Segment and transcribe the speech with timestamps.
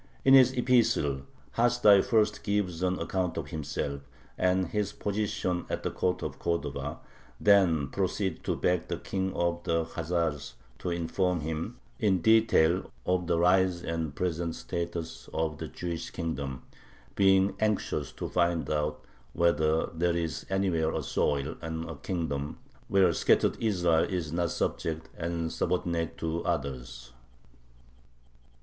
[0.25, 1.21] In his epistle
[1.57, 4.01] Hasdai first gives an account of himself
[4.35, 6.97] and his position at the court of Cordova, and
[7.47, 13.27] then proceeds to beg the King of the Khazars to inform him in detail of
[13.27, 16.63] the rise and present status of "the Jewish kingdom,"
[17.13, 22.57] being anxious to find out "whether there is anywhere a soil and a kingdom
[22.87, 27.11] where scattered Israel is not subject and subordinate to others."